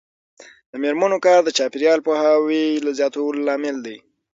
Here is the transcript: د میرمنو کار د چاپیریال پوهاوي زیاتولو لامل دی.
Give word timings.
د 0.71 0.73
میرمنو 0.83 1.17
کار 1.25 1.39
د 1.43 1.49
چاپیریال 1.57 1.99
پوهاوي 2.05 2.65
زیاتولو 2.99 3.45
لامل 3.47 3.77
دی. 3.85 3.97